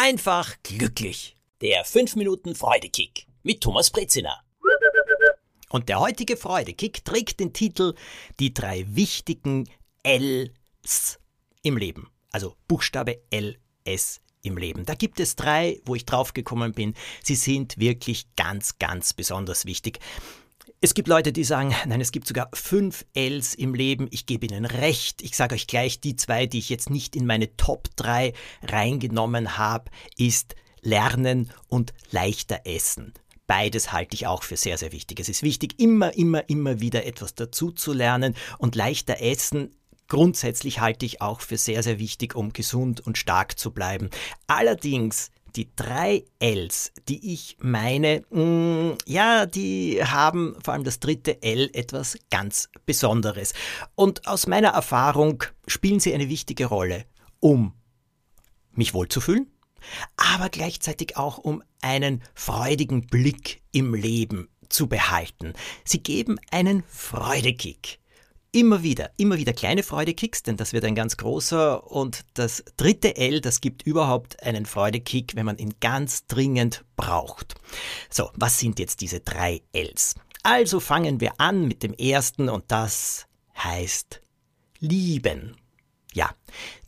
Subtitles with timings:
[0.00, 1.36] einfach glücklich.
[1.60, 4.42] Der 5 Minuten Freudekick mit Thomas Brezina.
[5.68, 7.94] Und der heutige Freudekick trägt den Titel
[8.40, 9.68] Die drei wichtigen
[10.02, 11.18] Ls
[11.62, 12.10] im Leben.
[12.32, 14.86] Also Buchstabe LS im Leben.
[14.86, 16.94] Da gibt es drei, wo ich draufgekommen bin.
[17.22, 19.98] Sie sind wirklich ganz, ganz besonders wichtig.
[20.82, 24.08] Es gibt Leute, die sagen, nein, es gibt sogar fünf Ls im Leben.
[24.10, 25.20] Ich gebe Ihnen recht.
[25.20, 29.58] Ich sage euch gleich, die zwei, die ich jetzt nicht in meine Top 3 reingenommen
[29.58, 33.12] habe, ist Lernen und leichter Essen.
[33.46, 35.20] Beides halte ich auch für sehr, sehr wichtig.
[35.20, 39.74] Es ist wichtig, immer, immer, immer wieder etwas dazu zu lernen und leichter Essen
[40.10, 44.10] grundsätzlich halte ich auch für sehr, sehr wichtig, um gesund und stark zu bleiben.
[44.46, 51.00] Allerdings die drei Ls, die ich meine, mh, mm, ja, die haben vor allem das
[51.00, 53.52] dritte L etwas ganz Besonderes.
[53.94, 57.04] Und aus meiner Erfahrung spielen sie eine wichtige Rolle,
[57.40, 57.74] um
[58.72, 59.50] mich wohlzufühlen,
[60.16, 65.54] aber gleichzeitig auch um einen freudigen Blick im Leben zu behalten.
[65.84, 67.99] Sie geben einen Freudekick.
[68.52, 71.88] Immer wieder, immer wieder kleine Freudekicks, denn das wird ein ganz großer.
[71.88, 77.54] Und das dritte L, das gibt überhaupt einen Freudekick, wenn man ihn ganz dringend braucht.
[78.10, 80.16] So, was sind jetzt diese drei Ls?
[80.42, 83.26] Also fangen wir an mit dem ersten und das
[83.56, 84.20] heißt
[84.80, 85.56] lieben.
[86.12, 86.34] Ja,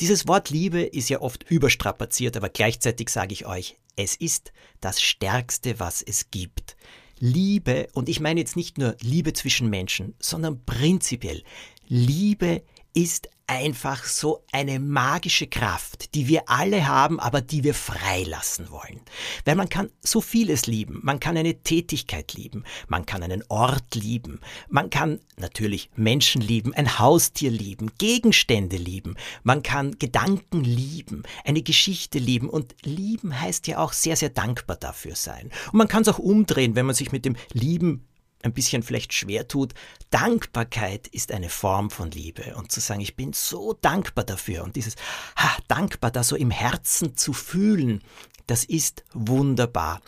[0.00, 5.02] dieses Wort Liebe ist ja oft überstrapaziert, aber gleichzeitig sage ich euch, es ist das
[5.02, 6.76] Stärkste, was es gibt.
[7.20, 11.42] Liebe, und ich meine jetzt nicht nur Liebe zwischen Menschen, sondern prinzipiell,
[11.86, 12.62] Liebe
[12.94, 19.00] ist einfach so eine magische Kraft, die wir alle haben, aber die wir freilassen wollen.
[19.44, 21.00] Weil man kann so vieles lieben.
[21.02, 22.64] Man kann eine Tätigkeit lieben.
[22.88, 24.40] Man kann einen Ort lieben.
[24.68, 29.16] Man kann natürlich Menschen lieben, ein Haustier lieben, Gegenstände lieben.
[29.42, 32.50] Man kann Gedanken lieben, eine Geschichte lieben.
[32.50, 35.50] Und lieben heißt ja auch sehr, sehr dankbar dafür sein.
[35.72, 38.04] Und man kann es auch umdrehen, wenn man sich mit dem Lieben
[38.42, 39.74] ein bisschen vielleicht schwer tut,
[40.10, 42.54] Dankbarkeit ist eine Form von Liebe.
[42.56, 44.94] Und zu sagen, ich bin so dankbar dafür und dieses
[45.36, 48.02] ha, dankbar da so im Herzen zu fühlen,
[48.46, 50.00] das ist wunderbar.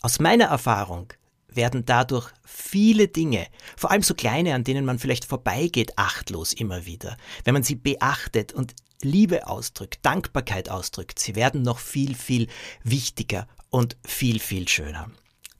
[0.00, 1.12] Aus meiner Erfahrung
[1.48, 6.86] werden dadurch viele Dinge, vor allem so kleine, an denen man vielleicht vorbeigeht, achtlos immer
[6.86, 7.16] wieder.
[7.44, 12.48] Wenn man sie beachtet und Liebe ausdrückt, Dankbarkeit ausdrückt, sie werden noch viel, viel
[12.82, 15.10] wichtiger und viel, viel schöner.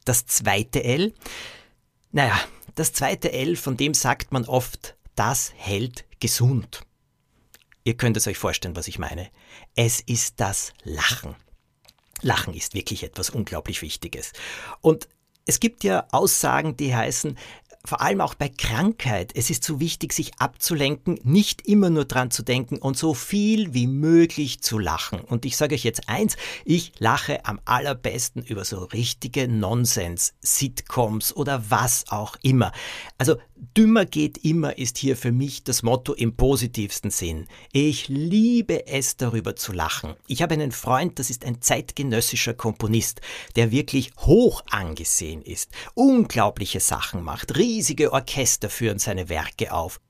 [0.05, 1.13] Das zweite L,
[2.13, 2.39] naja,
[2.75, 6.83] das zweite L, von dem sagt man oft, das hält gesund.
[7.85, 9.31] Ihr könnt es euch vorstellen, was ich meine.
[9.75, 11.35] Es ist das Lachen.
[12.21, 14.33] Lachen ist wirklich etwas unglaublich Wichtiges.
[14.81, 15.09] Und
[15.47, 17.39] es gibt ja Aussagen, die heißen,
[17.89, 22.31] vor allem auch bei Krankheit, es ist so wichtig, sich abzulenken, nicht immer nur dran
[22.31, 25.21] zu denken und so viel wie möglich zu lachen.
[25.21, 31.35] Und ich sage euch jetzt eins, ich lache am allerbesten über so richtige Nonsens, Sitcoms
[31.35, 32.73] oder was auch immer.
[33.17, 33.37] Also
[33.77, 37.47] dümmer geht immer ist hier für mich das Motto im positivsten Sinn.
[37.73, 40.15] Ich liebe es, darüber zu lachen.
[40.27, 43.21] Ich habe einen Freund, das ist ein zeitgenössischer Komponist,
[43.57, 50.01] der wirklich hoch angesehen ist, unglaubliche Sachen macht, riesige Orchester führen seine Werke auf.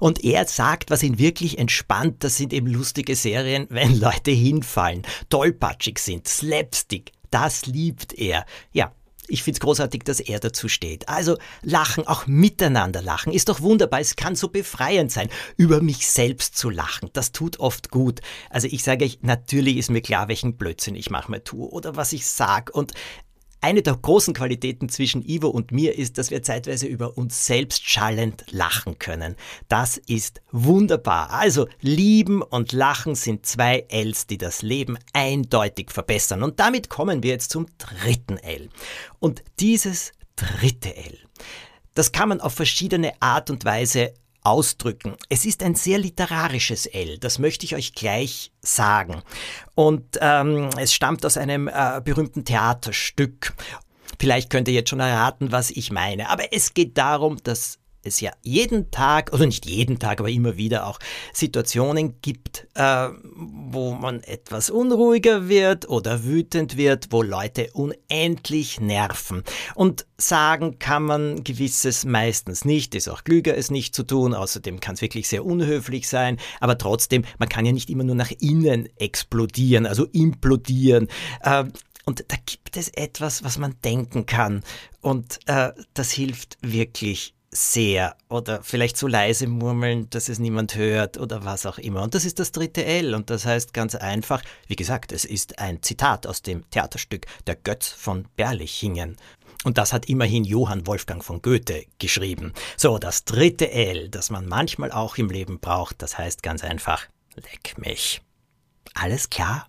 [0.00, 5.02] Und er sagt, was ihn wirklich entspannt, das sind eben lustige Serien, wenn Leute hinfallen,
[5.28, 7.12] tollpatschig sind, Slapstick.
[7.30, 8.46] Das liebt er.
[8.72, 8.92] Ja,
[9.28, 11.08] ich finde es großartig, dass er dazu steht.
[11.08, 14.00] Also lachen, auch miteinander lachen, ist doch wunderbar.
[14.00, 17.10] Es kann so befreiend sein, über mich selbst zu lachen.
[17.12, 18.20] Das tut oft gut.
[18.50, 22.12] Also ich sage euch, natürlich ist mir klar, welchen Blödsinn ich manchmal tue oder was
[22.12, 22.72] ich sage.
[22.72, 22.92] Und
[23.60, 27.88] eine der großen Qualitäten zwischen Ivo und mir ist, dass wir zeitweise über uns selbst
[27.88, 29.36] schallend lachen können.
[29.68, 31.30] Das ist wunderbar.
[31.30, 36.42] Also lieben und lachen sind zwei Ls, die das Leben eindeutig verbessern.
[36.42, 38.68] Und damit kommen wir jetzt zum dritten L.
[39.18, 41.18] Und dieses dritte L,
[41.94, 44.12] das kann man auf verschiedene Art und Weise
[44.46, 45.16] ausdrücken.
[45.28, 49.22] Es ist ein sehr literarisches L, das möchte ich euch gleich sagen.
[49.74, 53.54] Und ähm, es stammt aus einem äh, berühmten Theaterstück.
[54.18, 56.30] Vielleicht könnt ihr jetzt schon erraten, was ich meine.
[56.30, 60.56] Aber es geht darum, dass es ja jeden Tag, oder nicht jeden Tag, aber immer
[60.56, 60.98] wieder auch
[61.32, 69.42] Situationen gibt, äh, wo man etwas unruhiger wird oder wütend wird, wo Leute unendlich nerven.
[69.74, 74.80] Und sagen kann man gewisses meistens nicht, ist auch klüger, es nicht zu tun, außerdem
[74.80, 78.30] kann es wirklich sehr unhöflich sein, aber trotzdem, man kann ja nicht immer nur nach
[78.40, 81.08] innen explodieren, also implodieren.
[81.42, 81.64] Äh,
[82.06, 84.62] und da gibt es etwas, was man denken kann.
[85.00, 91.18] Und äh, das hilft wirklich sehr oder vielleicht so leise murmeln, dass es niemand hört
[91.18, 92.02] oder was auch immer.
[92.02, 95.58] Und das ist das dritte L und das heißt ganz einfach, wie gesagt, es ist
[95.58, 99.16] ein Zitat aus dem Theaterstück Der Götz von Berlichingen.
[99.64, 102.52] Und das hat immerhin Johann Wolfgang von Goethe geschrieben.
[102.76, 107.06] So, das dritte L, das man manchmal auch im Leben braucht, das heißt ganz einfach,
[107.34, 108.20] leck mich.
[108.94, 109.68] Alles klar?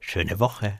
[0.00, 0.78] Schöne Woche.